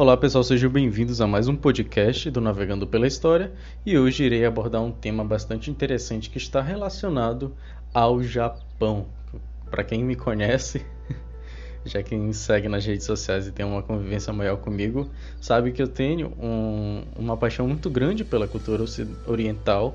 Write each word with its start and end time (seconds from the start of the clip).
Olá 0.00 0.16
pessoal, 0.16 0.42
sejam 0.42 0.70
bem-vindos 0.70 1.20
a 1.20 1.26
mais 1.26 1.46
um 1.46 1.54
podcast 1.54 2.30
do 2.30 2.40
Navegando 2.40 2.86
pela 2.86 3.06
História 3.06 3.52
e 3.84 3.98
hoje 3.98 4.24
irei 4.24 4.46
abordar 4.46 4.80
um 4.80 4.90
tema 4.90 5.22
bastante 5.22 5.70
interessante 5.70 6.30
que 6.30 6.38
está 6.38 6.62
relacionado 6.62 7.54
ao 7.92 8.22
Japão. 8.22 9.08
Para 9.70 9.84
quem 9.84 10.02
me 10.02 10.16
conhece, 10.16 10.86
já 11.84 12.02
quem 12.02 12.18
me 12.18 12.32
segue 12.32 12.66
nas 12.66 12.86
redes 12.86 13.04
sociais 13.04 13.46
e 13.46 13.52
tem 13.52 13.66
uma 13.66 13.82
convivência 13.82 14.32
maior 14.32 14.56
comigo, 14.56 15.10
sabe 15.38 15.70
que 15.70 15.82
eu 15.82 15.88
tenho 15.88 16.32
um, 16.40 17.02
uma 17.14 17.36
paixão 17.36 17.68
muito 17.68 17.90
grande 17.90 18.24
pela 18.24 18.48
cultura 18.48 18.82
oriental 19.26 19.94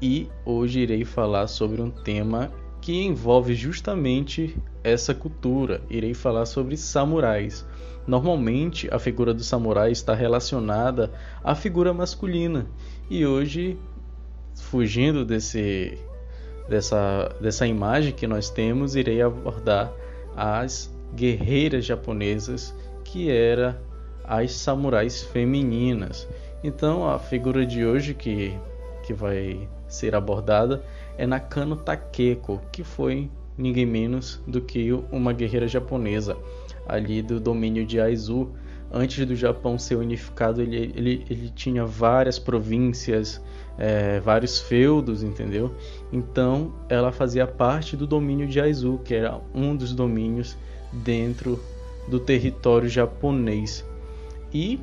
e 0.00 0.30
hoje 0.46 0.80
irei 0.80 1.04
falar 1.04 1.46
sobre 1.46 1.82
um 1.82 1.90
tema 1.90 2.50
que 2.82 3.02
envolve 3.02 3.54
justamente 3.54 4.54
essa 4.84 5.14
cultura. 5.14 5.80
Irei 5.88 6.12
falar 6.12 6.44
sobre 6.44 6.76
samurais 6.76 7.64
Normalmente, 8.06 8.88
a 8.92 8.98
figura 8.98 9.32
do 9.32 9.44
samurai 9.44 9.92
está 9.92 10.14
relacionada 10.14 11.12
à 11.42 11.54
figura 11.54 11.94
masculina. 11.94 12.66
E 13.08 13.24
hoje, 13.24 13.78
fugindo 14.56 15.24
desse, 15.24 15.98
dessa, 16.68 17.34
dessa 17.40 17.66
imagem 17.66 18.12
que 18.12 18.26
nós 18.26 18.50
temos, 18.50 18.96
irei 18.96 19.22
abordar 19.22 19.92
as 20.36 20.92
guerreiras 21.14 21.84
japonesas, 21.84 22.74
que 23.04 23.30
eram 23.30 23.76
as 24.24 24.52
samurais 24.52 25.22
femininas. 25.22 26.28
Então, 26.64 27.08
a 27.08 27.18
figura 27.18 27.64
de 27.64 27.84
hoje 27.84 28.14
que, 28.14 28.58
que 29.04 29.12
vai 29.12 29.68
ser 29.86 30.14
abordada 30.16 30.82
é 31.16 31.26
Nakano 31.26 31.76
Takeko, 31.76 32.60
que 32.70 32.82
foi 32.82 33.30
ninguém 33.56 33.86
menos 33.86 34.40
do 34.46 34.60
que 34.60 34.92
uma 35.10 35.32
guerreira 35.32 35.68
japonesa 35.68 36.36
ali 36.86 37.22
do 37.22 37.38
domínio 37.38 37.84
de 37.84 38.00
Aizu. 38.00 38.50
Antes 38.94 39.24
do 39.26 39.34
Japão 39.34 39.78
ser 39.78 39.96
unificado, 39.96 40.60
ele, 40.60 40.92
ele, 40.94 41.24
ele 41.30 41.50
tinha 41.54 41.84
várias 41.84 42.38
províncias, 42.38 43.40
é, 43.78 44.20
vários 44.20 44.58
feudos, 44.58 45.22
entendeu? 45.22 45.74
Então 46.12 46.74
ela 46.90 47.10
fazia 47.10 47.46
parte 47.46 47.96
do 47.96 48.06
domínio 48.06 48.46
de 48.46 48.60
Aizu, 48.60 49.00
que 49.02 49.14
era 49.14 49.40
um 49.54 49.74
dos 49.74 49.94
domínios 49.94 50.56
dentro 50.92 51.58
do 52.06 52.20
território 52.20 52.88
japonês. 52.88 53.84
E 54.52 54.78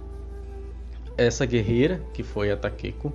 essa 1.15 1.45
guerreira, 1.45 2.01
que 2.13 2.23
foi 2.23 2.51
a 2.51 2.57
Takeko, 2.57 3.13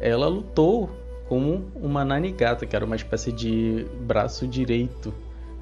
ela 0.00 0.28
lutou 0.28 0.90
como 1.28 1.64
uma 1.74 2.04
Nanigata, 2.04 2.66
que 2.66 2.76
era 2.76 2.84
uma 2.84 2.96
espécie 2.96 3.32
de 3.32 3.86
braço 4.00 4.46
direito 4.46 5.12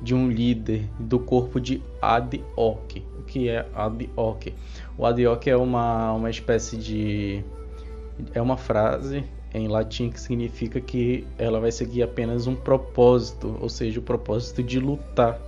de 0.03 0.15
um 0.15 0.29
líder 0.29 0.89
do 0.99 1.19
corpo 1.19 1.61
de 1.61 1.83
Adioc. 2.01 3.03
O 3.19 3.23
que 3.23 3.49
é 3.49 3.67
Adioc? 3.75 4.53
O 4.99 5.07
Adioc 5.07 5.47
é 5.49 5.57
uma, 5.57 6.13
uma 6.13 6.31
espécie 6.31 6.77
de. 6.77 7.43
É 8.33 8.41
uma 8.41 8.57
frase 8.57 9.25
em 9.53 9.69
latim 9.69 10.11
que 10.11 10.21
significa 10.21 10.81
que 10.81 11.25
ela 11.39 11.61
vai 11.61 11.71
seguir 11.71 12.03
apenas 12.03 12.47
um 12.47 12.55
propósito, 12.55 13.57
ou 13.61 13.69
seja, 13.69 14.01
o 14.01 14.03
propósito 14.03 14.63
de 14.63 14.79
lutar 14.79 15.41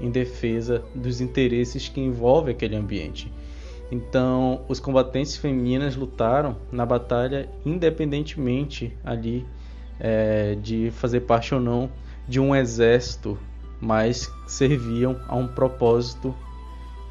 em 0.00 0.10
defesa 0.10 0.82
dos 0.94 1.20
interesses 1.20 1.88
que 1.88 2.00
envolve 2.00 2.50
aquele 2.50 2.76
ambiente. 2.76 3.32
Então, 3.90 4.62
os 4.68 4.80
combatentes 4.80 5.36
femininas 5.36 5.94
lutaram 5.94 6.56
na 6.72 6.84
batalha 6.84 7.48
independentemente 7.64 8.96
ali 9.04 9.46
é, 10.02 10.56
de 10.56 10.90
fazer 10.90 11.20
parte 11.20 11.54
ou 11.54 11.60
não 11.60 11.88
de 12.28 12.38
um 12.38 12.54
exército 12.54 13.38
mas 13.82 14.32
serviam 14.46 15.20
a 15.26 15.34
um 15.34 15.48
propósito, 15.48 16.32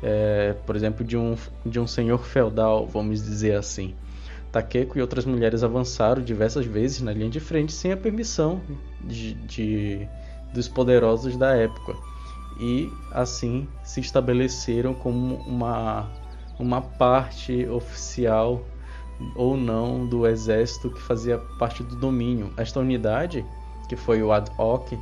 é, 0.01 0.55
por 0.65 0.73
exemplo, 0.73 1.05
de 1.05 1.17
um, 1.17 1.35
de 1.65 1.81
um 1.81 1.85
senhor 1.85 2.23
feudal, 2.25 2.87
vamos 2.87 3.21
dizer 3.21 3.55
assim. 3.57 3.93
Takeko 4.53 4.97
e 4.97 5.01
outras 5.01 5.25
mulheres 5.25 5.63
avançaram 5.63 6.23
diversas 6.23 6.65
vezes 6.65 7.01
na 7.01 7.11
linha 7.11 7.29
de 7.29 7.41
frente 7.41 7.73
sem 7.73 7.91
a 7.91 7.97
permissão 7.97 8.61
de, 9.01 9.33
de, 9.33 10.07
dos 10.53 10.69
poderosos 10.69 11.35
da 11.35 11.53
época 11.55 11.93
e 12.59 12.89
assim 13.11 13.67
se 13.83 13.99
estabeleceram 13.99 14.93
como 14.93 15.35
uma, 15.47 16.09
uma 16.57 16.81
parte 16.81 17.65
oficial 17.67 18.63
ou 19.35 19.57
não 19.57 20.05
do 20.05 20.27
exército 20.27 20.89
que 20.89 21.01
fazia 21.01 21.37
parte 21.59 21.83
do 21.83 21.95
domínio. 21.95 22.51
Esta 22.57 22.79
unidade, 22.79 23.45
que 23.87 23.95
foi 23.95 24.21
o 24.21 24.31
ad 24.31 24.51
hoc, 24.57 24.93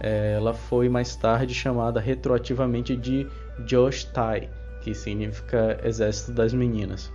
ela 0.00 0.52
foi 0.52 0.88
mais 0.88 1.16
tarde 1.16 1.54
chamada 1.54 2.00
retroativamente 2.00 2.96
de 2.96 3.26
Jostai, 3.66 4.50
que 4.82 4.94
significa 4.94 5.80
Exército 5.82 6.32
das 6.32 6.52
Meninas. 6.52 7.10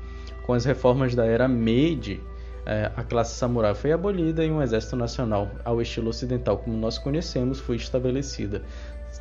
Com 0.45 0.53
as 0.53 0.65
reformas 0.65 1.13
da 1.13 1.25
era 1.25 1.47
Meiji, 1.47 2.21
é, 2.65 2.91
a 2.95 3.03
classe 3.03 3.35
samurai 3.35 3.73
foi 3.73 3.91
abolida 3.91 4.43
e 4.43 4.51
um 4.51 4.61
exército 4.61 4.95
nacional, 4.95 5.49
ao 5.63 5.81
estilo 5.81 6.09
ocidental 6.09 6.57
como 6.57 6.77
nós 6.77 6.97
conhecemos, 6.97 7.59
foi 7.59 7.75
estabelecida, 7.75 8.61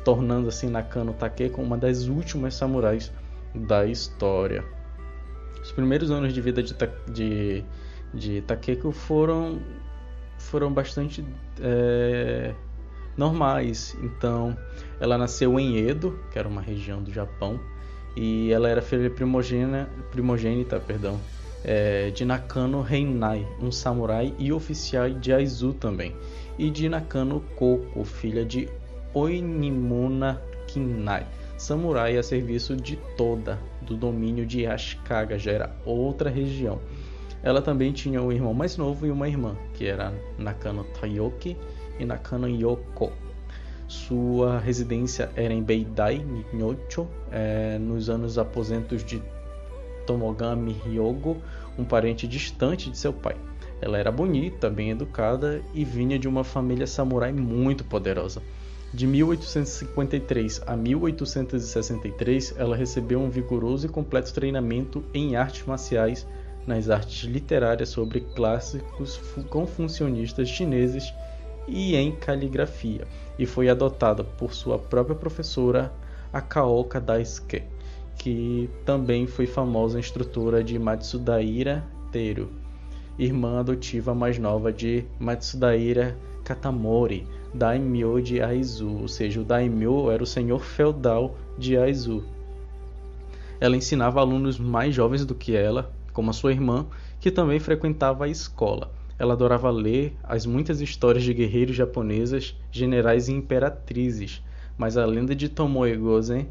tornando 0.03 0.47
assim 0.47 0.69
Nakano 0.69 1.13
Takeko 1.13 1.61
uma 1.61 1.77
das 1.77 2.07
últimas 2.07 2.55
samurais 2.55 3.11
da 3.53 3.85
história. 3.85 4.63
Os 5.71 5.75
primeiros 5.75 6.11
anos 6.11 6.33
de 6.33 6.41
vida 6.41 6.61
de, 6.61 6.75
de, 7.07 7.63
de 8.13 8.41
Takeko 8.41 8.91
foram, 8.91 9.61
foram 10.37 10.69
bastante 10.69 11.23
é, 11.61 12.53
normais. 13.15 13.97
Então, 14.03 14.57
ela 14.99 15.17
nasceu 15.17 15.57
em 15.57 15.77
Edo, 15.77 16.19
que 16.29 16.37
era 16.37 16.45
uma 16.45 16.59
região 16.59 17.01
do 17.01 17.09
Japão, 17.09 17.57
e 18.17 18.51
ela 18.51 18.67
era 18.67 18.81
filha 18.81 19.09
primogênita, 19.09 20.77
perdão, 20.85 21.17
é, 21.63 22.09
de 22.09 22.25
Nakano 22.25 22.81
Reinai, 22.81 23.47
um 23.61 23.71
samurai 23.71 24.35
e 24.37 24.51
oficial 24.51 25.09
de 25.09 25.31
Aizu 25.31 25.71
também, 25.71 26.13
e 26.59 26.69
de 26.69 26.89
Nakano 26.89 27.39
Koko, 27.55 28.03
filha 28.03 28.43
de 28.43 28.67
Oinimuna 29.13 30.41
Kinai, 30.67 31.25
samurai 31.61 32.17
a 32.17 32.23
serviço 32.23 32.75
de 32.75 32.95
Toda, 33.15 33.59
do 33.83 33.95
domínio 33.95 34.47
de 34.47 34.65
Ashikaga, 34.65 35.37
já 35.37 35.51
era 35.51 35.75
outra 35.85 36.27
região. 36.27 36.79
Ela 37.43 37.61
também 37.61 37.91
tinha 37.91 38.19
um 38.19 38.31
irmão 38.31 38.51
mais 38.51 38.77
novo 38.77 39.05
e 39.05 39.11
uma 39.11 39.29
irmã, 39.29 39.55
que 39.75 39.85
era 39.85 40.11
Nakano 40.39 40.83
Tayoki 40.85 41.55
e 41.99 42.03
Nakano 42.05 42.49
Yoko. 42.49 43.11
Sua 43.87 44.57
residência 44.57 45.29
era 45.35 45.53
em 45.53 45.61
Beidai, 45.61 46.25
Nyocho, 46.51 47.07
é, 47.31 47.77
nos 47.77 48.09
anos 48.09 48.39
aposentos 48.39 49.05
de 49.05 49.21
Tomogami 50.07 50.75
Hyogo, 50.87 51.37
um 51.77 51.85
parente 51.85 52.27
distante 52.27 52.89
de 52.89 52.97
seu 52.97 53.13
pai. 53.13 53.35
Ela 53.79 53.99
era 53.99 54.11
bonita, 54.11 54.67
bem 54.67 54.89
educada 54.89 55.61
e 55.75 55.85
vinha 55.85 56.17
de 56.17 56.27
uma 56.27 56.43
família 56.43 56.87
samurai 56.87 57.31
muito 57.31 57.83
poderosa. 57.83 58.41
De 58.93 59.07
1853 59.07 60.63
a 60.67 60.75
1863, 60.75 62.55
ela 62.57 62.75
recebeu 62.75 63.21
um 63.21 63.29
vigoroso 63.29 63.85
e 63.85 63.89
completo 63.89 64.33
treinamento 64.33 65.01
em 65.13 65.37
artes 65.37 65.65
marciais, 65.65 66.27
nas 66.67 66.89
artes 66.89 67.23
literárias 67.23 67.87
sobre 67.87 68.19
clássicos 68.19 69.17
confucionistas 69.49 70.49
chineses 70.49 71.13
e 71.69 71.95
em 71.95 72.11
caligrafia, 72.11 73.07
e 73.39 73.45
foi 73.45 73.69
adotada 73.69 74.25
por 74.25 74.53
sua 74.53 74.77
própria 74.77 75.15
professora 75.15 75.91
Akaoka 76.33 76.99
Daisuke, 76.99 77.63
que 78.17 78.69
também 78.85 79.25
foi 79.25 79.47
famosa 79.47 79.99
instrutora 79.99 80.61
de 80.61 80.77
Matsudaira 80.77 81.81
Teru, 82.11 82.49
irmã 83.17 83.61
adotiva 83.61 84.13
mais 84.13 84.37
nova 84.37 84.71
de 84.71 85.05
Matsudaira 85.17 86.17
Katamori, 86.43 87.25
daimyo 87.53 88.21
de 88.21 88.41
Aizu, 88.41 88.89
ou 89.01 89.07
seja, 89.07 89.41
o 89.41 89.43
daimyo 89.43 90.09
era 90.09 90.23
o 90.23 90.27
senhor 90.27 90.63
feudal 90.63 91.35
de 91.57 91.77
Aizu. 91.77 92.23
Ela 93.59 93.77
ensinava 93.77 94.19
alunos 94.19 94.57
mais 94.57 94.95
jovens 94.95 95.25
do 95.25 95.35
que 95.35 95.55
ela, 95.55 95.91
como 96.13 96.29
a 96.29 96.33
sua 96.33 96.51
irmã, 96.51 96.85
que 97.19 97.29
também 97.29 97.59
frequentava 97.59 98.25
a 98.25 98.29
escola. 98.29 98.91
Ela 99.19 99.33
adorava 99.33 99.69
ler 99.69 100.15
as 100.23 100.45
muitas 100.45 100.81
histórias 100.81 101.23
de 101.23 101.33
guerreiros 101.33 101.75
japonesas, 101.75 102.57
generais 102.71 103.27
e 103.27 103.33
imperatrizes, 103.33 104.41
mas 104.77 104.97
a 104.97 105.05
lenda 105.05 105.35
de 105.35 105.47
Tomoe 105.47 105.95
Gozen 105.95 106.47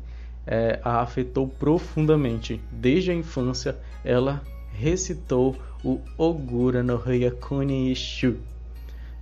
é, 0.46 0.78
a 0.84 1.00
afetou 1.00 1.48
profundamente. 1.48 2.60
Desde 2.70 3.10
a 3.10 3.14
infância, 3.14 3.76
ela 4.04 4.40
recitou 4.72 5.56
o 5.84 6.00
Ogura 6.16 6.82
no 6.82 6.96
Hyakuni 6.96 7.90
Ishu. 7.90 8.36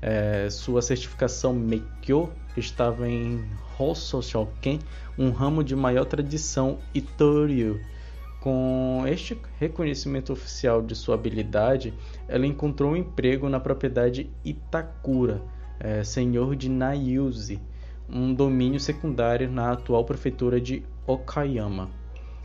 É, 0.01 0.49
sua 0.51 0.81
certificação 0.81 1.53
Meikyo 1.53 2.31
estava 2.57 3.09
em 3.09 3.45
Hosso 3.79 4.23
Shoken, 4.23 4.79
um 5.19 5.31
ramo 5.31 5.65
de 5.65 5.75
maior 5.75 6.05
tradição 6.05 6.79
Itoryu 6.95 7.81
com 8.41 9.03
este 9.07 9.37
reconhecimento 9.59 10.33
oficial 10.33 10.81
de 10.81 10.95
sua 10.95 11.15
habilidade, 11.15 11.93
ela 12.29 12.47
encontrou 12.47 12.93
um 12.93 12.97
emprego 12.97 13.49
na 13.49 13.59
propriedade 13.59 14.31
Itakura, 14.45 15.43
é, 15.81 16.05
senhor 16.05 16.55
de 16.55 16.69
Nayuzi, 16.69 17.61
um 18.09 18.33
domínio 18.33 18.81
secundário 18.81 19.51
na 19.51 19.73
atual 19.73 20.05
prefeitura 20.05 20.61
de 20.61 20.83
Okayama. 21.07 21.91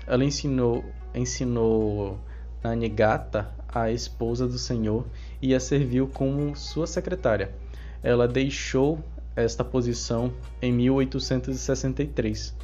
Ela 0.05 0.25
ensinou, 0.25 0.83
ensinou 1.13 2.19
Nanigata, 2.63 3.53
a 3.67 3.91
esposa 3.91 4.47
do 4.47 4.57
senhor, 4.57 5.05
e 5.43 5.53
a 5.53 5.59
serviu 5.59 6.07
como 6.07 6.55
sua 6.55 6.87
secretária. 6.87 7.51
Ela 8.01 8.29
deixou 8.29 9.03
esta 9.35 9.61
posição 9.61 10.31
em 10.61 10.71
1863, 10.71 12.55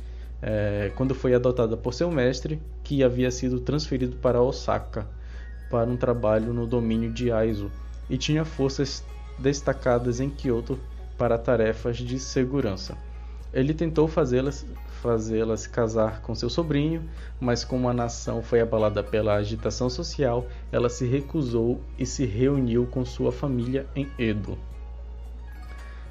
é, 0.41 0.89
quando 0.95 1.13
foi 1.13 1.33
adotada 1.33 1.75
por 1.75 1.93
seu 1.93 2.09
mestre, 2.09 2.61
que 2.81 3.03
havia 3.03 3.29
sido 3.31 3.59
transferido 3.59 4.15
para 4.15 4.41
Osaka 4.41 5.05
para 5.69 5.89
um 5.89 5.97
trabalho 5.97 6.53
no 6.53 6.65
domínio 6.65 7.11
de 7.11 7.29
Aizu 7.33 7.69
e 8.09 8.17
tinha 8.17 8.45
forças 8.45 9.03
destacadas 9.37 10.21
em 10.21 10.29
Kyoto 10.29 10.79
para 11.17 11.37
tarefas 11.37 11.97
de 11.97 12.17
segurança. 12.17 12.97
Ele 13.53 13.73
tentou 13.73 14.07
fazê-las 14.07 14.65
fazê-las 15.01 15.65
casar 15.65 16.21
com 16.21 16.35
seu 16.35 16.49
sobrinho, 16.49 17.01
mas 17.39 17.63
como 17.63 17.89
a 17.89 17.93
nação 17.93 18.43
foi 18.43 18.59
abalada 18.59 19.01
pela 19.01 19.35
agitação 19.35 19.89
social, 19.89 20.47
ela 20.71 20.89
se 20.89 21.07
recusou 21.07 21.81
e 21.97 22.05
se 22.05 22.25
reuniu 22.25 22.85
com 22.85 23.05
sua 23.05 23.31
família 23.31 23.87
em 23.95 24.07
Edo. 24.19 24.57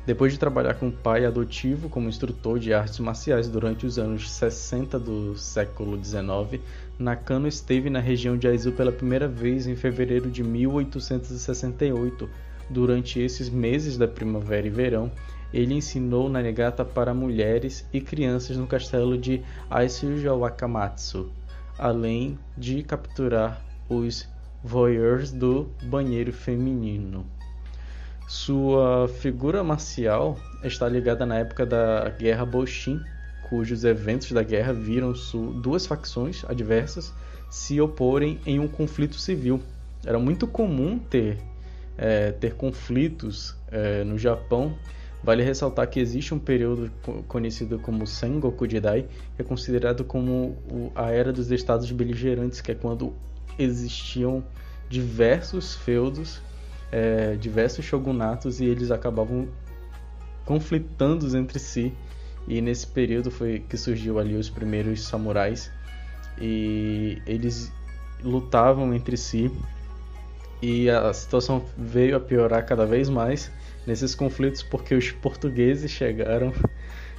Depois 0.07 0.33
de 0.33 0.39
trabalhar 0.39 0.73
com 0.73 0.89
o 0.89 0.93
pai 0.93 1.27
adotivo 1.27 1.91
como 1.91 2.09
instrutor 2.09 2.59
de 2.59 2.73
artes 2.73 2.99
marciais 2.99 3.47
durante 3.47 3.85
os 3.85 3.99
anos 3.99 4.31
60 4.31 4.99
do 4.99 5.37
século 5.37 6.03
XIX, 6.03 6.63
Nakano 6.99 7.47
esteve 7.47 7.91
na 7.91 8.01
região 8.01 8.35
de 8.35 8.49
Aizu 8.49 8.73
pela 8.73 8.91
primeira 8.91 9.29
vez 9.29 9.67
em 9.67 9.77
fevereiro 9.77 10.31
de 10.31 10.43
1868. 10.43 12.27
Durante 12.71 13.21
esses 13.21 13.51
meses 13.51 13.99
da 13.99 14.09
primavera 14.09 14.67
e 14.67 14.71
verão, 14.71 15.13
ele 15.53 15.75
ensinou 15.75 16.29
Nanegata 16.29 16.85
para 16.85 17.15
mulheres 17.15 17.87
e 17.93 18.01
crianças 18.01 18.57
no 18.57 18.67
castelo 18.67 19.17
de 19.17 19.43
Aisuja 19.71 20.35
Wakamatsu, 20.35 21.31
além 21.79 22.39
de 22.57 22.83
capturar 22.83 23.63
os 23.89 24.29
voyeurs 24.63 25.33
do 25.33 25.69
banheiro 25.83 26.33
feminino. 26.33 27.27
Sua 28.27 29.09
figura 29.09 29.65
marcial 29.65 30.39
está 30.63 30.87
ligada 30.89 31.25
na 31.25 31.39
época 31.39 31.65
da 31.65 32.11
Guerra 32.11 32.45
Boshin, 32.45 33.01
cujos 33.49 33.85
eventos 33.85 34.31
da 34.33 34.43
guerra 34.43 34.75
viram 34.75 35.15
duas 35.63 35.87
facções 35.87 36.45
adversas 36.47 37.13
se 37.51 37.81
oporem 37.81 38.39
em 38.45 38.59
um 38.59 38.69
conflito 38.69 39.17
civil. 39.19 39.63
Era 40.05 40.19
muito 40.19 40.47
comum 40.47 40.99
ter, 40.99 41.39
é, 41.97 42.33
ter 42.33 42.55
conflitos 42.55 43.57
é, 43.71 44.05
no 44.05 44.19
Japão. 44.19 44.77
Vale 45.23 45.43
ressaltar 45.43 45.89
que 45.89 45.99
existe 45.99 46.33
um 46.33 46.39
período 46.39 46.91
conhecido 47.27 47.79
como 47.79 48.07
Sengoku 48.07 48.69
Jidai, 48.69 49.09
que 49.35 49.43
é 49.43 49.45
considerado 49.45 50.05
como 50.05 50.57
a 50.95 51.11
era 51.11 51.33
dos 51.33 51.51
estados 51.51 51.91
beligerantes, 51.91 52.61
que 52.61 52.73
é 52.73 52.75
quando 52.75 53.13
existiam 53.59 54.45
diversos 54.89 55.75
feudos 55.75 56.41
é, 56.91 57.37
diversos 57.37 57.85
shogunatos 57.85 58.61
e 58.61 58.65
eles 58.65 58.91
acabavam 58.91 59.49
conflitando 60.45 61.37
entre 61.37 61.59
si. 61.59 61.93
E 62.47 62.61
nesse 62.61 62.87
período 62.87 63.31
foi 63.31 63.61
que 63.61 63.77
surgiu 63.77 64.19
ali 64.19 64.35
os 64.35 64.49
primeiros 64.49 65.03
samurais. 65.03 65.71
E 66.41 67.21
eles 67.27 67.71
lutavam 68.23 68.95
entre 68.95 69.17
si. 69.17 69.51
E 70.63 70.89
a 70.89 71.13
situação 71.13 71.65
veio 71.77 72.17
a 72.17 72.21
piorar 72.21 72.65
cada 72.65 72.87
vez 72.87 73.09
mais 73.09 73.51
nesses 73.89 74.15
conflitos 74.15 74.63
porque 74.63 74.95
os 74.95 75.11
portugueses 75.11 75.91
chegaram 75.91 76.53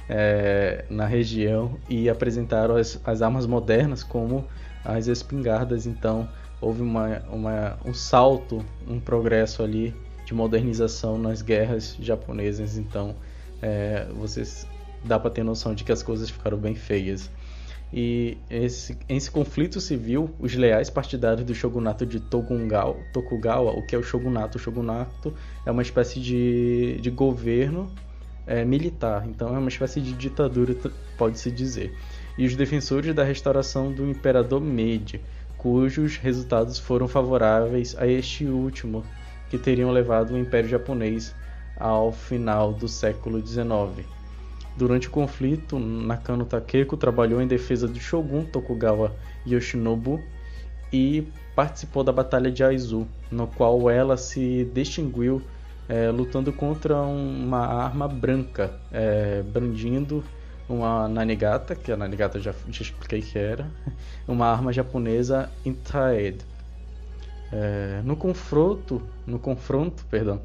é, 0.08 0.84
na 0.88 1.04
região 1.04 1.76
e 1.88 2.08
apresentaram 2.08 2.76
as, 2.76 3.00
as 3.04 3.22
armas 3.22 3.44
modernas 3.44 4.04
como 4.04 4.46
as 4.84 5.08
espingardas. 5.08 5.84
Então 5.84 6.28
houve 6.60 6.80
uma, 6.80 7.22
uma, 7.28 7.76
um 7.84 7.92
salto, 7.92 8.64
um 8.86 9.00
progresso 9.00 9.64
ali 9.64 9.92
de 10.24 10.32
modernização 10.32 11.18
nas 11.18 11.42
guerras 11.42 11.96
japonesas. 12.00 12.78
Então, 12.78 13.16
é, 13.60 14.06
vocês 14.14 14.64
dá 15.04 15.18
para 15.18 15.30
ter 15.30 15.42
noção 15.42 15.74
de 15.74 15.82
que 15.82 15.90
as 15.90 16.04
coisas 16.04 16.30
ficaram 16.30 16.56
bem 16.56 16.76
feias. 16.76 17.28
E 17.92 18.38
esse, 18.48 18.96
esse 19.08 19.30
conflito 19.30 19.80
civil, 19.80 20.30
os 20.38 20.54
leais 20.54 20.88
partidários 20.88 21.44
do 21.44 21.54
shogunato 21.54 22.06
de 22.06 22.20
Tokugawa, 22.20 23.72
o 23.72 23.82
que 23.82 23.96
é 23.96 23.98
o 23.98 24.02
shogunato? 24.02 24.58
O 24.58 24.60
shogunato 24.60 25.34
é 25.66 25.70
uma 25.70 25.82
espécie 25.82 26.20
de, 26.20 26.98
de 27.00 27.10
governo 27.10 27.90
é, 28.46 28.64
militar, 28.64 29.26
então 29.26 29.54
é 29.54 29.58
uma 29.58 29.68
espécie 29.68 30.00
de 30.00 30.12
ditadura, 30.12 30.74
pode-se 31.18 31.50
dizer. 31.50 31.92
E 32.38 32.46
os 32.46 32.54
defensores 32.54 33.12
da 33.12 33.24
restauração 33.24 33.92
do 33.92 34.08
imperador 34.08 34.60
Meiji, 34.60 35.20
cujos 35.58 36.16
resultados 36.16 36.78
foram 36.78 37.08
favoráveis 37.08 37.96
a 37.98 38.06
este 38.06 38.44
último, 38.44 39.04
que 39.50 39.58
teriam 39.58 39.90
levado 39.90 40.32
o 40.32 40.38
Império 40.38 40.70
Japonês 40.70 41.34
ao 41.76 42.12
final 42.12 42.72
do 42.72 42.86
século 42.86 43.44
XIX. 43.44 44.19
Durante 44.76 45.08
o 45.08 45.10
conflito, 45.10 45.78
Nakano 45.78 46.44
Takeko 46.44 46.96
trabalhou 46.96 47.42
em 47.42 47.46
defesa 47.46 47.86
do 47.86 47.98
shogun 47.98 48.44
Tokugawa 48.44 49.14
Yoshinobu 49.46 50.22
e 50.92 51.26
participou 51.54 52.02
da 52.02 52.12
Batalha 52.12 52.50
de 52.50 52.64
Aizu, 52.64 53.06
no 53.30 53.46
qual 53.46 53.90
ela 53.90 54.16
se 54.16 54.64
distinguiu 54.72 55.42
é, 55.88 56.08
lutando 56.10 56.52
contra 56.52 56.96
uma 57.02 57.66
arma 57.66 58.06
branca, 58.06 58.72
é, 58.92 59.42
brandindo 59.42 60.24
uma 60.68 61.08
Nanigata, 61.08 61.74
que 61.74 61.90
a 61.90 61.96
Nanigata 61.96 62.38
já, 62.38 62.54
já 62.70 62.82
expliquei 62.82 63.20
que 63.20 63.36
era, 63.36 63.68
uma 64.26 64.46
arma 64.46 64.72
japonesa 64.72 65.50
Intaed. 65.64 66.38
É, 67.52 68.00
no 68.04 68.16
confronto, 68.16 69.02
no 69.26 69.40
confronto, 69.40 70.06
perdão, 70.08 70.40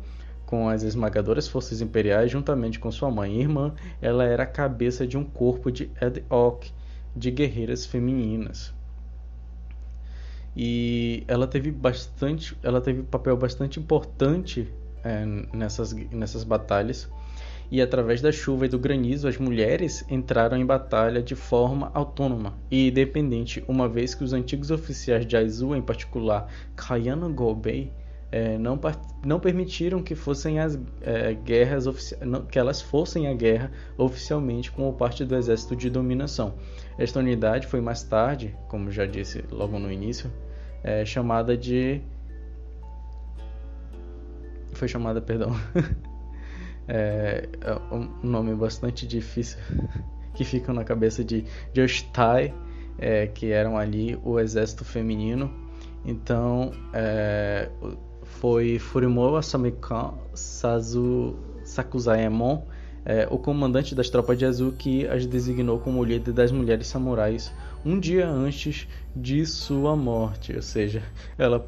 com 0.45 0.69
as 0.69 0.83
esmagadoras 0.83 1.47
forças 1.47 1.81
imperiais, 1.81 2.31
juntamente 2.31 2.79
com 2.79 2.91
sua 2.91 3.09
mãe 3.09 3.35
e 3.35 3.41
irmã, 3.41 3.73
ela 4.01 4.23
era 4.23 4.43
a 4.43 4.47
cabeça 4.47 5.05
de 5.05 5.17
um 5.17 5.23
corpo 5.23 5.71
de 5.71 5.89
hoc 6.29 6.67
de 7.15 7.31
guerreiras 7.31 7.85
femininas. 7.85 8.73
E 10.55 11.23
ela 11.27 11.47
teve 11.47 11.71
bastante, 11.71 12.57
ela 12.63 12.79
teve 12.79 13.03
papel 13.03 13.35
bastante 13.35 13.79
importante 13.79 14.67
é, 15.03 15.25
nessas, 15.53 15.93
nessas 15.93 16.43
batalhas 16.43 17.09
e 17.71 17.81
através 17.81 18.21
da 18.21 18.31
chuva 18.31 18.65
e 18.65 18.69
do 18.69 18.79
granizo 18.79 19.27
as 19.27 19.37
mulheres 19.37 20.05
entraram 20.09 20.57
em 20.57 20.65
batalha 20.65 21.21
de 21.21 21.35
forma 21.35 21.91
autônoma 21.93 22.53
e 22.69 22.89
independente, 22.89 23.63
uma 23.67 23.89
vez 23.89 24.13
que 24.13 24.23
os 24.23 24.33
antigos 24.33 24.71
oficiais 24.71 25.25
de 25.25 25.35
Aizu, 25.35 25.75
em 25.75 25.81
particular 25.81 26.47
Kayano 26.75 27.33
Gobei, 27.33 27.91
é, 28.35 28.57
não, 28.57 28.77
não 29.25 29.39
permitiram 29.39 30.03
que 30.03 30.13
fossem 30.13 30.59
as 30.59 30.77
é, 30.99 31.33
guerras 31.33 31.85
que 32.51 32.59
elas 32.59 32.81
fossem 32.81 33.29
a 33.29 33.33
guerra 33.33 33.71
oficialmente 33.97 34.69
como 34.73 34.91
parte 34.91 35.23
do 35.23 35.37
exército 35.37 35.73
de 35.73 35.89
dominação. 35.89 36.55
Esta 36.97 37.19
unidade 37.19 37.65
foi 37.65 37.79
mais 37.79 38.03
tarde, 38.03 38.53
como 38.67 38.91
já 38.91 39.05
disse 39.05 39.41
logo 39.49 39.79
no 39.79 39.89
início, 39.89 40.29
é, 40.83 41.05
chamada 41.05 41.55
de 41.55 42.01
foi 44.73 44.89
chamada, 44.89 45.21
perdão, 45.21 45.55
é, 46.89 47.47
é 47.61 47.95
um 47.95 48.09
nome 48.21 48.53
bastante 48.53 49.07
difícil 49.07 49.59
que 50.35 50.43
ficam 50.43 50.75
na 50.75 50.83
cabeça 50.83 51.23
de 51.23 51.45
Jostai, 51.73 52.53
é, 52.97 53.27
que 53.27 53.53
eram 53.53 53.77
ali 53.77 54.19
o 54.25 54.37
exército 54.41 54.83
feminino. 54.83 55.63
Então 56.03 56.71
é, 56.93 57.69
foi 58.25 58.79
Furimoa 58.79 59.41
Samekan 59.41 60.13
Sazu 60.33 61.35
Sakuzaemon, 61.63 62.61
é, 63.05 63.27
o 63.29 63.37
comandante 63.37 63.93
das 63.93 64.09
tropas 64.09 64.37
de 64.37 64.45
Azul, 64.45 64.71
que 64.71 65.07
as 65.07 65.25
designou 65.25 65.79
como 65.79 66.03
líder 66.03 66.31
das 66.33 66.51
mulheres 66.51 66.87
samurais 66.87 67.51
um 67.85 67.99
dia 67.99 68.27
antes 68.27 68.87
de 69.15 69.45
sua 69.45 69.95
morte. 69.95 70.55
Ou 70.55 70.61
seja, 70.61 71.03
ela, 71.37 71.65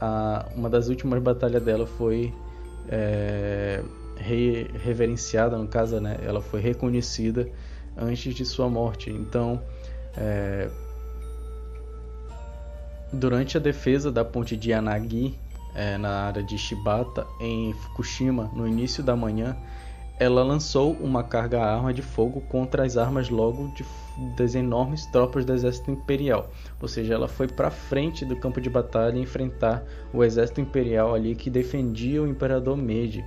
a, 0.00 0.46
uma 0.54 0.68
das 0.68 0.88
últimas 0.88 1.22
batalhas 1.22 1.62
dela 1.62 1.86
foi 1.86 2.34
é, 2.88 3.82
re, 4.16 4.68
reverenciada, 4.82 5.56
no 5.56 5.68
caso, 5.68 6.00
né, 6.00 6.18
ela 6.22 6.40
foi 6.40 6.60
reconhecida 6.60 7.48
antes 7.96 8.34
de 8.34 8.44
sua 8.44 8.68
morte. 8.68 9.10
Então, 9.10 9.62
é, 10.16 10.68
durante 13.12 13.56
a 13.56 13.60
defesa 13.60 14.10
da 14.10 14.24
ponte 14.24 14.56
de 14.56 14.70
Yanagi, 14.70 15.38
é, 15.76 15.98
na 15.98 16.26
área 16.26 16.42
de 16.42 16.56
Shibata, 16.56 17.26
em 17.38 17.74
Fukushima, 17.74 18.50
no 18.54 18.66
início 18.66 19.04
da 19.04 19.14
manhã, 19.14 19.54
ela 20.18 20.42
lançou 20.42 20.94
uma 20.94 21.22
carga-arma 21.22 21.92
de 21.92 22.00
fogo 22.00 22.40
contra 22.40 22.86
as 22.86 22.96
armas 22.96 23.28
logo 23.28 23.68
de, 23.74 23.84
das 24.34 24.54
enormes 24.54 25.04
tropas 25.04 25.44
do 25.44 25.52
exército 25.52 25.90
imperial. 25.90 26.50
Ou 26.80 26.88
seja, 26.88 27.12
ela 27.12 27.28
foi 27.28 27.46
para 27.46 27.70
frente 27.70 28.24
do 28.24 28.34
campo 28.34 28.58
de 28.58 28.70
batalha 28.70 29.18
enfrentar 29.18 29.84
o 30.14 30.24
exército 30.24 30.62
imperial 30.62 31.14
ali 31.14 31.34
que 31.34 31.50
defendia 31.50 32.22
o 32.22 32.26
imperador 32.26 32.78
Meiji 32.78 33.22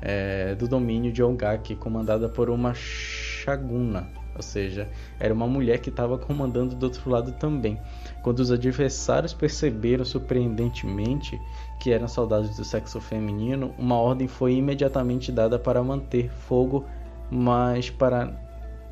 é, 0.00 0.54
do 0.54 0.66
domínio 0.66 1.12
de 1.12 1.22
Ogaki, 1.22 1.76
comandada 1.76 2.26
por 2.30 2.48
uma 2.48 2.72
Shaguna. 2.72 4.21
Ou 4.34 4.42
seja, 4.42 4.88
era 5.18 5.32
uma 5.32 5.46
mulher 5.46 5.78
que 5.78 5.90
estava 5.90 6.18
comandando 6.18 6.74
do 6.74 6.84
outro 6.84 7.10
lado 7.10 7.32
também. 7.32 7.78
Quando 8.22 8.40
os 8.40 8.50
adversários 8.50 9.34
perceberam 9.34 10.04
surpreendentemente 10.04 11.38
que 11.78 11.90
eram 11.90 12.08
soldados 12.08 12.56
do 12.56 12.64
sexo 12.64 13.00
feminino, 13.00 13.74
uma 13.78 13.96
ordem 13.96 14.26
foi 14.28 14.54
imediatamente 14.54 15.30
dada 15.30 15.58
para 15.58 15.82
manter 15.82 16.30
fogo, 16.30 16.86
mas 17.30 17.90
para, 17.90 18.32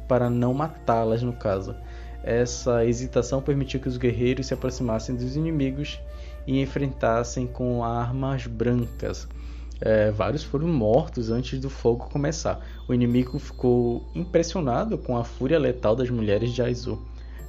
para 0.06 0.28
não 0.28 0.52
matá-las 0.52 1.22
no 1.22 1.32
caso. 1.32 1.74
Essa 2.22 2.84
hesitação 2.84 3.40
permitiu 3.40 3.80
que 3.80 3.88
os 3.88 3.96
guerreiros 3.96 4.46
se 4.46 4.54
aproximassem 4.54 5.14
dos 5.16 5.36
inimigos 5.36 5.98
e 6.46 6.60
enfrentassem 6.60 7.46
com 7.46 7.82
armas 7.82 8.46
brancas. 8.46 9.26
É, 9.80 10.10
vários 10.10 10.42
foram 10.42 10.68
mortos 10.68 11.30
antes 11.30 11.58
do 11.58 11.70
fogo 11.70 12.08
começar. 12.10 12.60
O 12.86 12.92
inimigo 12.92 13.38
ficou 13.38 14.04
impressionado 14.14 14.98
com 14.98 15.16
a 15.16 15.24
fúria 15.24 15.58
letal 15.58 15.96
das 15.96 16.10
mulheres 16.10 16.52
de 16.52 16.60
Aizu. 16.62 16.98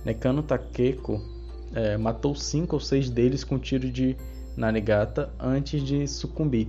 Nekano 0.05 0.41
Takeko 0.41 1.21
é, 1.73 1.97
matou 1.97 2.33
cinco 2.35 2.77
ou 2.77 2.79
seis 2.79 3.09
deles 3.09 3.43
com 3.43 3.55
um 3.55 3.59
tiro 3.59 3.89
de 3.89 4.15
Nanigata 4.55 5.31
antes 5.39 5.81
de 5.83 6.07
sucumbir, 6.07 6.67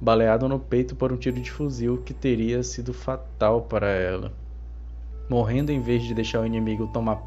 baleado 0.00 0.48
no 0.48 0.58
peito 0.58 0.94
por 0.94 1.12
um 1.12 1.16
tiro 1.16 1.40
de 1.40 1.50
fuzil 1.50 2.02
que 2.04 2.14
teria 2.14 2.62
sido 2.62 2.92
fatal 2.92 3.62
para 3.62 3.88
ela. 3.88 4.32
Morrendo 5.28 5.72
em 5.72 5.80
vez 5.80 6.02
de 6.02 6.14
deixar 6.14 6.40
o 6.40 6.46
inimigo 6.46 6.90
tomar 6.92 7.22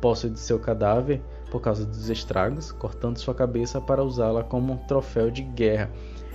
posse 0.00 0.28
de 0.28 0.38
seu 0.38 0.58
cadáver 0.58 1.20
por 1.50 1.60
causa 1.60 1.84
dos 1.84 2.08
estragos, 2.08 2.70
cortando 2.72 3.18
sua 3.18 3.34
cabeça 3.34 3.80
para 3.80 4.02
usá-la 4.02 4.44
como 4.44 4.72
um 4.72 4.76
troféu 4.76 5.30
de 5.30 5.42
guerra. 5.42 5.90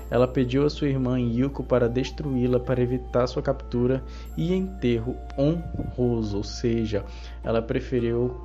Ela 0.10 0.28
pediu 0.28 0.66
a 0.66 0.70
sua 0.70 0.88
irmã 0.88 1.20
Yuko 1.20 1.64
para 1.64 1.90
destruí-la 1.90 2.60
para 2.60 2.82
evitar 2.82 3.28
sua 3.28 3.42
captura 3.42 4.04
e 4.38 4.54
enterro 4.54 5.16
honroso, 5.38 6.38
ou 6.38 6.44
seja, 6.44 7.04
ela 7.44 7.62
preferiu 7.62 8.36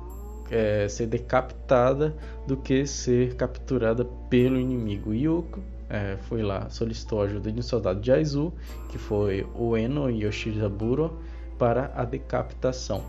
é, 0.49 0.87
ser 0.87 1.07
decapitada 1.07 2.15
do 2.47 2.57
que 2.57 2.85
ser 2.85 3.35
capturada 3.35 4.03
pelo 4.29 4.59
inimigo. 4.59 5.13
Yuko 5.13 5.59
é, 5.89 6.17
foi 6.23 6.41
lá, 6.41 6.69
solicitou 6.69 7.21
a 7.21 7.25
ajuda 7.25 7.51
de 7.51 7.59
um 7.59 7.63
soldado 7.63 7.99
de 7.99 8.11
Aizu, 8.11 8.53
que 8.89 8.97
foi 8.97 9.45
o 9.55 9.75
Eno 9.75 10.09
Yoshizaburo, 10.09 11.19
para 11.57 11.91
a 11.95 12.03
decapitação. 12.03 13.03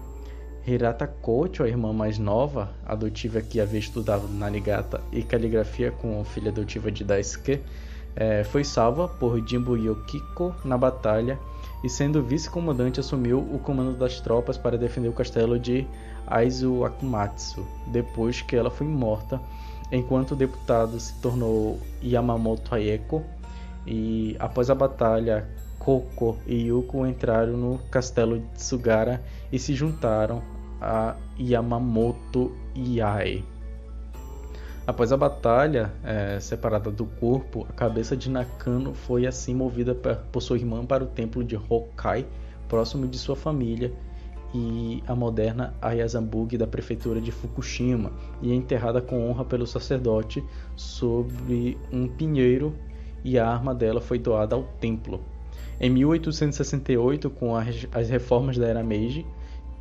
Hirata 0.66 1.06
Kocho, 1.06 1.64
a 1.64 1.68
irmã 1.68 1.92
mais 1.92 2.18
nova, 2.18 2.70
adotiva 2.84 3.40
que 3.40 3.60
havia 3.60 3.80
estudado 3.80 4.28
Nanigata 4.28 5.00
e 5.10 5.22
caligrafia 5.22 5.90
com 5.90 6.20
a 6.20 6.24
filha 6.24 6.50
adotiva 6.50 6.90
de 6.90 7.02
Daisuke, 7.02 7.60
é, 8.14 8.44
foi 8.44 8.64
salva 8.64 9.08
por 9.08 9.40
Jimbo 9.46 9.76
Yokiko 9.76 10.54
na 10.64 10.76
batalha 10.76 11.38
e, 11.82 11.88
sendo 11.88 12.22
vice-comandante, 12.22 13.00
assumiu 13.00 13.38
o 13.38 13.58
comando 13.58 13.96
das 13.96 14.20
tropas 14.20 14.56
para 14.56 14.78
defender 14.78 15.08
o 15.08 15.12
castelo 15.12 15.58
de 15.58 15.86
Aizu 16.26 16.84
Akumatsu, 16.84 17.66
depois 17.88 18.40
que 18.42 18.54
ela 18.54 18.70
foi 18.70 18.86
morta, 18.86 19.40
enquanto 19.90 20.32
o 20.32 20.36
deputado 20.36 20.98
se 21.00 21.20
tornou 21.20 21.78
Yamamoto 22.02 22.74
Ayeko, 22.74 23.22
e 23.86 24.36
após 24.38 24.70
a 24.70 24.74
batalha, 24.74 25.48
Koko 25.78 26.38
e 26.46 26.68
Yuko 26.68 27.04
entraram 27.04 27.56
no 27.56 27.78
castelo 27.90 28.38
de 28.38 28.46
Tsugara 28.54 29.20
e 29.50 29.58
se 29.58 29.74
juntaram 29.74 30.40
a 30.80 31.16
Yamamoto 31.36 32.52
Iai. 32.74 33.51
Após 34.84 35.12
a 35.12 35.16
batalha, 35.16 35.92
é, 36.02 36.40
separada 36.40 36.90
do 36.90 37.06
corpo, 37.06 37.64
a 37.68 37.72
cabeça 37.72 38.16
de 38.16 38.28
Nakano 38.28 38.92
foi 38.92 39.26
assim 39.26 39.54
movida 39.54 39.94
por 39.94 40.40
sua 40.40 40.56
irmã 40.56 40.84
para 40.84 41.04
o 41.04 41.06
templo 41.06 41.44
de 41.44 41.56
Hokai, 41.68 42.26
próximo 42.68 43.06
de 43.06 43.16
sua 43.16 43.36
família, 43.36 43.92
e 44.52 45.02
a 45.06 45.14
moderna 45.14 45.72
Ayazambugi 45.80 46.58
da 46.58 46.66
prefeitura 46.66 47.20
de 47.20 47.30
Fukushima 47.30 48.12
e 48.42 48.50
é 48.50 48.54
enterrada 48.54 49.00
com 49.00 49.30
honra 49.30 49.44
pelo 49.44 49.66
sacerdote 49.66 50.44
sobre 50.76 51.78
um 51.90 52.06
pinheiro 52.06 52.74
e 53.24 53.38
a 53.38 53.48
arma 53.48 53.74
dela 53.74 54.00
foi 54.00 54.18
doada 54.18 54.56
ao 54.56 54.64
templo. 54.80 55.20
Em 55.80 55.88
1868, 55.90 57.30
com 57.30 57.56
as 57.56 58.08
reformas 58.10 58.58
da 58.58 58.66
Era 58.66 58.82
Meiji, 58.82 59.24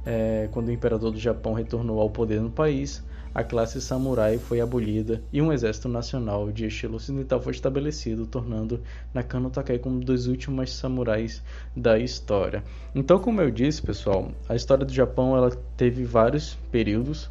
é, 0.06 0.48
quando 0.52 0.70
o 0.70 0.72
imperador 0.72 1.12
do 1.12 1.20
Japão 1.20 1.54
retornou 1.54 2.00
ao 2.00 2.10
poder 2.10 2.40
no 2.40 2.50
país, 2.50 3.04
a 3.34 3.44
classe 3.44 3.80
samurai 3.82 4.38
foi 4.38 4.60
abolida 4.60 5.22
e 5.32 5.42
um 5.42 5.54
exército 5.54 5.88
nacional 5.88 6.52
de 6.52 6.66
estilo 6.66 6.96
ocidental 6.96 7.42
foi 7.42 7.54
estabelecido, 7.54 8.26
tornando 8.26 8.82
Nakano 9.14 9.52
como 9.82 9.98
um 9.98 10.00
dos 10.00 10.28
últimos 10.28 10.74
samurais 10.74 11.42
da 11.76 11.98
história. 11.98 12.64
Então, 12.94 13.20
como 13.20 13.42
eu 13.42 13.50
disse, 13.50 13.82
pessoal, 13.82 14.32
a 14.50 14.56
história 14.56 14.86
do 14.86 14.94
Japão 14.94 15.36
ela 15.36 15.52
teve 15.78 16.04
vários 16.04 16.58
períodos. 16.72 17.30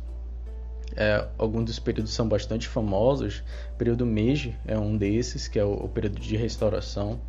É, 0.96 1.26
alguns 1.38 1.66
dos 1.66 1.78
períodos 1.78 2.12
são 2.12 2.26
bastante 2.26 2.66
famosos. 2.66 3.42
O 3.74 3.78
período 3.78 4.06
Meiji 4.06 4.56
é 4.66 4.78
um 4.78 4.96
desses, 4.96 5.48
que 5.48 5.58
é 5.58 5.64
o, 5.64 5.72
o 5.72 5.88
período 5.88 6.18
de 6.18 6.36
restauração. 6.36 7.20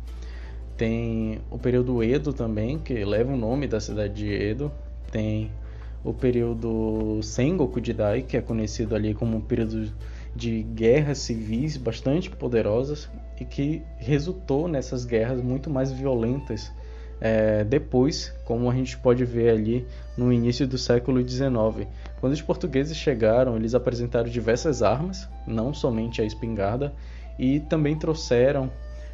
Tem 0.76 1.40
o 1.50 1.58
período 1.58 2.02
Edo 2.02 2.32
também, 2.32 2.78
que 2.78 3.04
leva 3.04 3.32
o 3.32 3.36
nome 3.36 3.68
da 3.68 3.78
cidade 3.78 4.14
de 4.14 4.32
Edo. 4.32 4.72
Tem 5.10 5.52
o 6.04 6.12
período 6.12 7.20
Sengoku 7.22 7.84
Jidai, 7.84 8.22
que 8.22 8.36
é 8.36 8.40
conhecido 8.40 8.94
ali 8.94 9.14
como 9.14 9.36
um 9.36 9.40
período 9.40 9.92
de 10.34 10.62
guerras 10.62 11.18
civis 11.18 11.76
bastante 11.76 12.30
poderosas 12.30 13.08
e 13.40 13.44
que 13.44 13.82
resultou 13.98 14.66
nessas 14.66 15.04
guerras 15.04 15.42
muito 15.42 15.68
mais 15.68 15.92
violentas 15.92 16.72
é, 17.20 17.62
depois, 17.62 18.34
como 18.44 18.68
a 18.68 18.74
gente 18.74 18.98
pode 18.98 19.24
ver 19.24 19.50
ali 19.50 19.86
no 20.16 20.32
início 20.32 20.66
do 20.66 20.76
século 20.76 21.26
XIX. 21.26 21.86
Quando 22.20 22.32
os 22.32 22.42
portugueses 22.42 22.96
chegaram, 22.96 23.54
eles 23.56 23.76
apresentaram 23.76 24.28
diversas 24.28 24.82
armas, 24.82 25.28
não 25.46 25.72
somente 25.72 26.20
a 26.20 26.24
espingarda, 26.24 26.92
e 27.38 27.60
também 27.60 27.96
trouxeram 27.96 28.68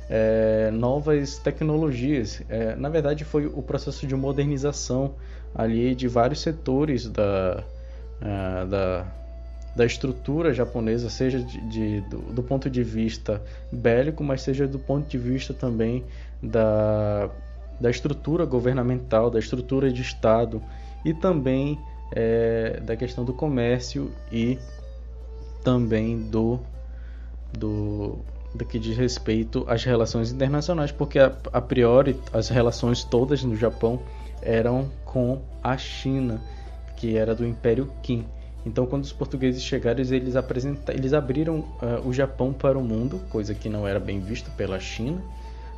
é, 0.08 0.70
novas 0.70 1.38
tecnologias. 1.38 2.42
É, 2.48 2.74
na 2.76 2.88
verdade, 2.88 3.24
foi 3.24 3.46
o 3.46 3.62
processo 3.62 4.06
de 4.06 4.14
modernização 4.14 5.14
ali 5.54 5.94
de 5.94 6.08
vários 6.08 6.40
setores 6.40 7.08
da, 7.08 7.64
uh, 8.20 8.66
da, 8.66 9.06
da 9.76 9.86
estrutura 9.86 10.52
japonesa, 10.52 11.10
seja 11.10 11.40
de, 11.40 11.60
de 11.68 12.00
do, 12.02 12.18
do, 12.32 12.42
ponto 12.42 12.70
de 12.70 12.82
vista 12.82 13.42
bélico, 13.72 14.22
mas 14.22 14.42
seja 14.42 14.66
do 14.66 14.78
ponto 14.78 15.08
de 15.08 15.18
vista 15.18 15.52
também 15.52 16.04
da, 16.42 17.30
da 17.80 17.90
estrutura 17.90 18.44
governamental, 18.44 19.30
da 19.30 19.38
estrutura 19.38 19.90
de 19.92 20.02
Estado 20.02 20.62
e 21.04 21.12
também 21.14 21.78
é, 22.12 22.80
da 22.80 22.96
questão 22.96 23.24
do 23.24 23.32
comércio 23.32 24.10
e 24.32 24.58
também 25.62 26.22
do, 26.22 26.60
do, 27.52 28.18
do 28.58 28.64
que 28.64 28.78
diz 28.78 28.96
respeito 28.96 29.64
às 29.68 29.84
relações 29.84 30.32
internacionais, 30.32 30.90
porque 30.90 31.18
a, 31.18 31.32
a 31.52 31.60
priori 31.60 32.20
as 32.32 32.48
relações 32.48 33.04
todas 33.04 33.44
no 33.44 33.56
Japão 33.56 34.00
eram 34.42 34.90
com 35.04 35.40
a 35.62 35.76
China, 35.76 36.40
que 36.96 37.16
era 37.16 37.34
do 37.34 37.46
Império 37.46 37.90
Qin. 38.02 38.26
Então, 38.66 38.84
quando 38.84 39.04
os 39.04 39.12
portugueses 39.12 39.62
chegaram, 39.62 40.00
eles, 40.00 40.10
eles 40.88 41.14
abriram 41.14 41.60
uh, 41.60 42.06
o 42.06 42.12
Japão 42.12 42.52
para 42.52 42.76
o 42.76 42.82
mundo, 42.82 43.20
coisa 43.30 43.54
que 43.54 43.68
não 43.68 43.86
era 43.86 44.00
bem 44.00 44.20
vista 44.20 44.50
pela 44.50 44.78
China, 44.80 45.22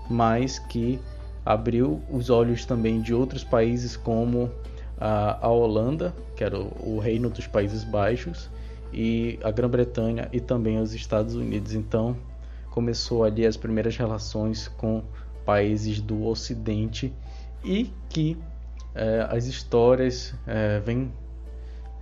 mas 0.09 0.59
que 0.59 0.99
abriu 1.45 2.01
os 2.11 2.31
olhos 2.31 2.65
também 2.65 3.01
de 3.01 3.15
outros 3.15 3.45
países 3.45 3.97
como 3.97 4.51
a, 4.99 5.47
a 5.47 5.49
Holanda, 5.49 6.15
que 6.35 6.43
era 6.43 6.59
o, 6.59 6.97
o 6.97 6.99
reino 6.99 7.29
dos 7.31 7.47
Países 7.47 7.85
Baixos, 7.85 8.49
e 8.93 9.39
a 9.45 9.51
Grã-Bretanha 9.51 10.29
e 10.33 10.41
também 10.41 10.81
os 10.81 10.95
Estados 10.95 11.35
Unidos. 11.35 11.75
Então, 11.75 12.17
começou 12.71 13.25
ali 13.25 13.47
as 13.47 13.57
primeiras 13.57 13.97
relações 13.97 14.69
com 14.69 15.03
países 15.45 16.01
do 16.01 16.25
Ocidente 16.27 17.13
e 17.65 17.93
que 18.09 18.39
é, 18.95 19.27
as 19.31 19.47
histórias 19.47 20.35
é, 20.47 20.81
vêm 20.81 21.13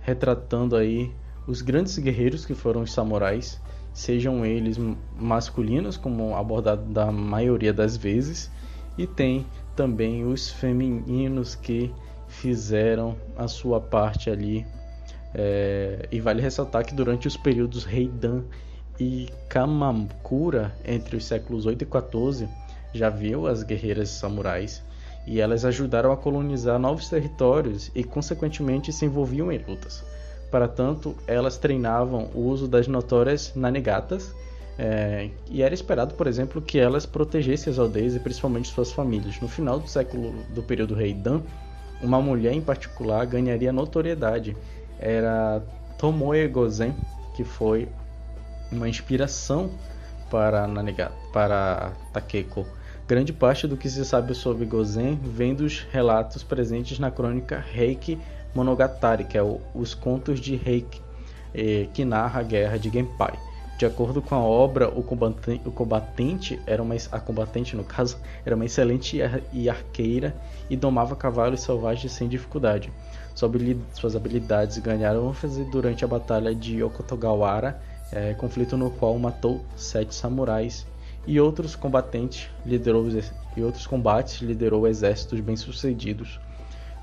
retratando 0.01 0.75
aí 0.75 1.11
os 1.47 1.61
grandes 1.61 1.97
guerreiros 1.97 2.45
que 2.45 2.53
foram 2.53 2.81
os 2.81 2.91
samurais, 2.91 3.59
sejam 3.93 4.45
eles 4.45 4.77
masculinos, 5.17 5.97
como 5.97 6.35
abordado 6.35 6.83
da 6.93 7.11
maioria 7.11 7.73
das 7.73 7.97
vezes, 7.97 8.51
e 8.97 9.07
tem 9.07 9.45
também 9.75 10.25
os 10.25 10.49
femininos 10.49 11.55
que 11.55 11.91
fizeram 12.27 13.17
a 13.35 13.47
sua 13.47 13.81
parte 13.81 14.29
ali. 14.29 14.65
É, 15.33 16.07
e 16.11 16.19
vale 16.19 16.41
ressaltar 16.41 16.85
que 16.85 16.93
durante 16.93 17.27
os 17.27 17.37
períodos 17.37 17.85
Heidan 17.85 18.43
e 18.99 19.29
Kamakura, 19.47 20.75
entre 20.85 21.15
os 21.15 21.25
séculos 21.25 21.65
8 21.65 21.83
e 21.83 21.85
14, 21.85 22.49
já 22.93 23.09
viu 23.09 23.47
as 23.47 23.63
guerreiras 23.63 24.09
samurais 24.09 24.83
e 25.25 25.39
elas 25.39 25.63
ajudaram 25.63 26.11
a 26.11 26.17
colonizar 26.17 26.79
novos 26.79 27.07
territórios 27.07 27.91
e, 27.93 28.03
consequentemente, 28.03 28.91
se 28.91 29.05
envolviam 29.05 29.51
em 29.51 29.57
lutas. 29.59 30.03
Para 30.51 30.67
tanto, 30.67 31.15
elas 31.27 31.57
treinavam 31.57 32.29
o 32.33 32.41
uso 32.41 32.67
das 32.67 32.87
notórias 32.87 33.53
nanigatas, 33.55 34.33
é, 34.77 35.29
e 35.49 35.61
era 35.61 35.73
esperado, 35.73 36.15
por 36.15 36.25
exemplo, 36.25 36.61
que 36.61 36.79
elas 36.79 37.05
protegessem 37.05 37.71
as 37.71 37.77
aldeias 37.77 38.15
e 38.15 38.19
principalmente 38.19 38.69
suas 38.69 38.91
famílias. 38.91 39.39
No 39.39 39.47
final 39.47 39.79
do 39.79 39.87
século 39.87 40.33
do 40.55 40.63
período 40.63 40.99
Heidan, 40.99 41.41
uma 42.01 42.21
mulher 42.21 42.53
em 42.53 42.61
particular 42.61 43.25
ganharia 43.25 43.73
notoriedade. 43.73 44.55
Era 44.97 45.61
Tomoe 45.97 46.47
Gozen, 46.47 46.95
que 47.35 47.43
foi 47.43 47.89
uma 48.71 48.87
inspiração 48.87 49.71
para 50.29 50.67
Naniga, 50.67 51.11
para 51.33 51.91
Takeko. 52.13 52.65
Grande 53.07 53.33
parte 53.33 53.67
do 53.67 53.75
que 53.75 53.89
se 53.89 54.05
sabe 54.05 54.35
sobre 54.35 54.65
Gozen 54.65 55.15
vem 55.15 55.55
dos 55.55 55.87
relatos 55.91 56.43
presentes 56.43 56.99
na 56.99 57.09
crônica 57.09 57.57
Reiki 57.57 58.19
Monogatari, 58.53 59.23
que 59.23 59.37
é 59.37 59.41
o, 59.41 59.59
os 59.73 59.95
contos 59.95 60.39
de 60.39 60.55
Reiki, 60.55 61.01
eh, 61.53 61.87
que 61.93 62.05
narra 62.05 62.41
a 62.41 62.43
guerra 62.43 62.77
de 62.77 62.89
Genpai. 62.89 63.33
De 63.79 63.85
acordo 63.85 64.21
com 64.21 64.35
a 64.35 64.39
obra, 64.39 64.89
o 64.89 65.01
combatente, 65.01 65.61
o 65.65 65.71
combatente 65.71 66.59
era 66.67 66.83
uma, 66.83 66.95
a 67.13 67.19
combatente 67.19 67.77
no 67.77 67.83
caso 67.83 68.17
era 68.45 68.53
uma 68.53 68.65
excelente 68.65 69.19
e 69.53 69.69
arqueira 69.69 70.35
e 70.69 70.75
domava 70.75 71.15
cavalos 71.15 71.61
selvagens 71.61 72.11
sem 72.11 72.27
dificuldade. 72.27 72.91
Suas 73.33 74.17
habilidades 74.17 74.77
ganharam 74.79 75.29
ênfase 75.29 75.63
durante 75.63 76.03
a 76.03 76.07
batalha 76.07 76.53
de 76.53 76.83
Okotogawara, 76.83 77.81
é, 78.11 78.33
conflito 78.33 78.75
no 78.75 78.89
qual 78.91 79.17
matou 79.17 79.63
sete 79.75 80.13
samurais 80.15 80.85
e 81.27 81.39
outros 81.39 81.75
combatentes 81.75 82.49
liderou 82.65 83.07
e 83.55 83.63
outros 83.63 83.85
combates 83.85 84.41
liderou 84.41 84.87
exércitos 84.87 85.39
bem-sucedidos. 85.39 86.39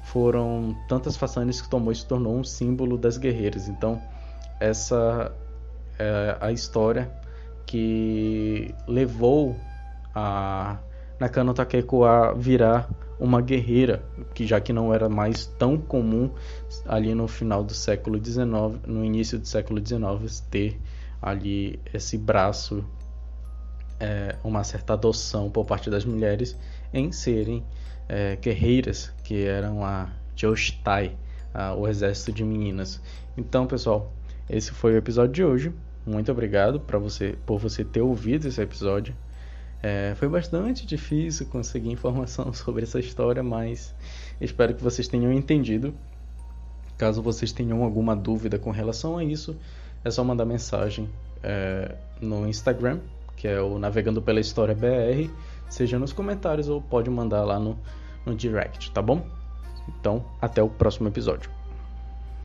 Foram 0.03 0.77
tantas 0.89 1.17
façanhas 1.17 1.61
que 1.61 1.69
tomou 1.69 1.93
e 1.93 1.97
se 1.97 2.07
tornou 2.07 2.37
um 2.37 2.45
símbolo 2.45 2.97
das 2.97 3.19
guerreiras. 3.19 3.69
Então, 3.69 4.01
essa 4.61 5.33
é 5.99 6.37
a 6.41 6.53
história 6.53 7.11
que 7.67 8.75
levou 8.87 9.57
a 10.15 10.79
Nakano 11.19 11.53
Takeko 11.53 12.05
a 12.05 12.33
virar 12.33 12.89
uma 13.19 13.41
guerreira, 13.41 14.03
que 14.35 14.47
já 14.47 14.61
que 14.61 14.73
não 14.73 14.93
era 14.93 15.09
mais 15.09 15.47
tão 15.47 15.77
comum 15.77 16.31
ali 16.87 17.15
no 17.15 17.27
final 17.27 17.65
do 17.65 17.73
século 17.73 18.23
XIX, 18.23 18.47
no 18.87 19.05
início 19.05 19.39
do 19.39 19.47
século 19.47 19.85
XIX, 19.85 20.41
ter 20.51 20.81
ali 21.21 21.81
esse 21.93 22.17
braço, 22.19 22.85
é, 23.99 24.37
uma 24.45 24.63
certa 24.65 24.93
adoção 24.93 25.51
por 25.51 25.65
parte 25.65 25.89
das 25.89 26.05
mulheres 26.05 26.57
em 26.93 27.11
serem 27.13 27.65
é, 28.09 28.37
guerreiras, 28.37 29.13
que 29.25 29.45
eram 29.45 29.85
a 29.85 30.11
Jostai, 30.35 31.17
o 31.79 31.89
exército 31.89 32.33
de 32.33 32.45
meninas. 32.45 33.01
Então, 33.35 33.67
pessoal, 33.67 34.13
esse 34.49 34.73
foi 34.73 34.93
o 34.93 34.97
episódio 34.99 35.33
de 35.33 35.43
hoje. 35.43 35.73
Muito 36.07 36.31
obrigado 36.31 36.79
para 36.79 36.99
você 36.99 37.37
por 37.47 37.59
você 37.59 37.83
ter 37.83 38.03
ouvido 38.03 38.47
esse 38.47 38.61
episódio. 38.61 39.15
É, 39.83 40.15
foi 40.17 40.29
bastante 40.29 40.87
difícil 40.87 41.47
conseguir 41.47 41.91
informação 41.91 42.53
sobre 42.55 42.85
essa 42.85 42.99
história, 42.99 43.43
mas 43.43 43.95
espero 44.41 44.75
que 44.75 44.83
vocês 44.83 45.09
tenham 45.09 45.33
entendido. 45.33 45.95
Caso 46.97 47.21
vocês 47.21 47.53
tenham 47.53 47.83
alguma 47.83 48.17
dúvida 48.17 48.59
com 48.59 48.71
relação 48.71 49.19
a 49.19 49.25
isso, 49.25 49.57
é 50.07 50.11
só 50.11 50.23
mandar 50.23 50.45
mensagem 50.45 51.11
é, 51.43 51.97
no 52.21 52.47
Instagram, 52.47 53.01
que 53.37 53.49
é 53.49 53.61
o 53.61 53.77
Navegando 53.77 54.23
pela 54.23 54.39
História 54.39 54.73
BR, 54.73 55.29
seja 55.69 55.99
nos 55.99 56.13
comentários 56.13 56.69
ou 56.69 56.81
pode 56.81 57.11
mandar 57.11 57.43
lá 57.43 57.59
no, 57.59 57.77
no 58.25 58.33
direct, 58.33 58.93
tá 58.93 59.03
bom? 59.03 59.27
Então, 59.89 60.25
até 60.41 60.63
o 60.63 60.69
próximo 60.69 61.09
episódio. 61.09 61.51